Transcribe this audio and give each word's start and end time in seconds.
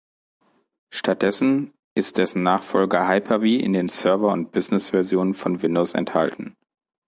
Stattdessen 0.89 1.73
ist 1.93 2.17
dessen 2.17 2.41
Nachfolger 2.41 3.07
Hyper-V 3.07 3.43
in 3.43 3.73
den 3.73 3.87
Server- 3.87 4.31
und 4.31 4.51
Business-Versionen 4.51 5.35
von 5.35 5.61
Windows 5.61 5.93
enthalten. 5.93 6.57